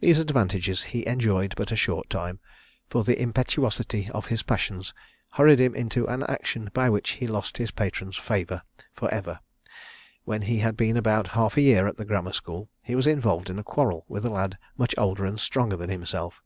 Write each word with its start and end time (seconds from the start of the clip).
These 0.00 0.18
advantages 0.18 0.82
he 0.82 1.06
enjoyed 1.06 1.54
but 1.56 1.72
a 1.72 1.74
short 1.76 2.10
time, 2.10 2.38
for 2.90 3.02
the 3.02 3.18
impetuosity 3.18 4.10
of 4.10 4.26
his 4.26 4.42
passions 4.42 4.92
hurried 5.30 5.58
him 5.58 5.74
into 5.74 6.06
an 6.06 6.22
action 6.24 6.68
by 6.74 6.90
which 6.90 7.12
he 7.12 7.26
lost 7.26 7.56
his 7.56 7.70
patron's 7.70 8.18
favour 8.18 8.60
for 8.92 9.10
ever. 9.10 9.40
When 10.26 10.42
he 10.42 10.58
had 10.58 10.76
been 10.76 10.98
about 10.98 11.28
half 11.28 11.56
a 11.56 11.62
year 11.62 11.86
at 11.86 11.96
the 11.96 12.04
grammar 12.04 12.34
school, 12.34 12.68
he 12.82 12.94
was 12.94 13.06
involved 13.06 13.48
in 13.48 13.58
a 13.58 13.64
quarrel 13.64 14.04
with 14.06 14.26
a 14.26 14.30
lad 14.30 14.58
much 14.76 14.94
older 14.98 15.24
and 15.24 15.40
stronger 15.40 15.78
than 15.78 15.88
himself. 15.88 16.42